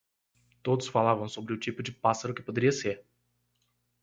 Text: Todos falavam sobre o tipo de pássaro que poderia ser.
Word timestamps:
Todos 0.63 0.87
falavam 0.87 1.29
sobre 1.29 1.53
o 1.53 1.59
tipo 1.59 1.83
de 1.83 1.91
pássaro 1.91 2.33
que 2.33 2.41
poderia 2.41 2.71
ser. 2.71 3.05